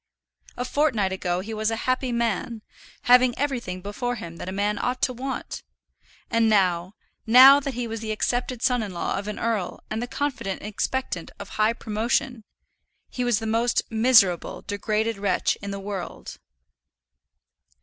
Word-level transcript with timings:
A 0.57 0.65
fortnight 0.65 1.11
ago 1.11 1.41
he 1.41 1.53
was 1.53 1.69
a 1.69 1.75
happy 1.85 2.11
man, 2.11 2.63
having 3.03 3.37
everything 3.37 3.81
before 3.83 4.15
him 4.15 4.37
that 4.37 4.49
a 4.49 4.51
man 4.51 4.79
ought 4.79 4.99
to 5.03 5.13
want; 5.13 5.61
and 6.31 6.49
now 6.49 6.95
now 7.27 7.59
that 7.59 7.75
he 7.75 7.85
was 7.87 7.99
the 7.99 8.11
accepted 8.11 8.63
son 8.63 8.81
in 8.81 8.93
law 8.95 9.15
of 9.19 9.27
an 9.27 9.37
earl, 9.37 9.79
and 9.91 10.01
the 10.01 10.07
confident 10.07 10.63
expectant 10.63 11.29
of 11.37 11.49
high 11.49 11.73
promotion 11.73 12.43
he 13.11 13.23
was 13.23 13.37
the 13.37 13.45
most 13.45 13.83
miserable, 13.91 14.63
degraded 14.63 15.19
wretch 15.19 15.55
in 15.61 15.69
the 15.69 15.79
world! 15.79 16.39